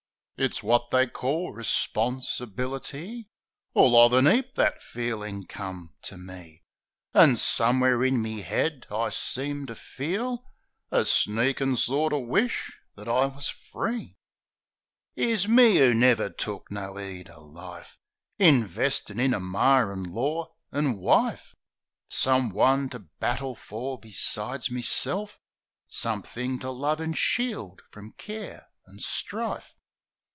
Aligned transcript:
It's 0.37 0.63
wot 0.63 0.89
they 0.89 1.05
calls 1.05 1.55
responsibility. 1.55 3.29
All 3.75 3.95
of 4.03 4.11
a 4.11 4.27
'eap 4.33 4.55
that 4.55 4.81
feelin' 4.81 5.45
come 5.45 5.93
to 6.01 6.17
me; 6.17 6.63
An' 7.13 7.35
somew'ere 7.35 8.03
in 8.03 8.23
me 8.23 8.43
'ead 8.43 8.87
I 8.89 9.09
seemed 9.09 9.67
to 9.67 9.75
feel 9.75 10.43
A 10.89 11.05
sneakin' 11.05 11.75
sort 11.75 12.11
o' 12.11 12.17
wish 12.17 12.75
that 12.95 13.07
I 13.07 13.27
was 13.27 13.49
free. 13.49 14.17
MAR 15.15 15.25
«7 15.25 15.29
'Ere's 15.29 15.47
me 15.47 15.77
'oo 15.77 15.93
never 15.93 16.31
took 16.31 16.71
no 16.71 16.97
'eed 16.97 17.29
o' 17.29 17.43
life, 17.45 17.99
Investin' 18.39 19.19
in 19.19 19.35
a 19.35 19.39
mar 19.39 19.93
in 19.93 20.01
lor 20.05 20.49
an' 20.71 20.97
wife: 20.97 21.53
Someone 22.09 22.89
to 22.89 22.97
battle 22.97 23.53
fer 23.53 23.95
besides 23.95 24.71
meself, 24.71 25.37
Somethink 25.87 26.61
to 26.61 26.71
love 26.71 26.99
an' 26.99 27.13
shield 27.13 27.83
frum 27.91 28.15
care 28.17 28.69
and 28.87 28.99
strife. 29.03 29.75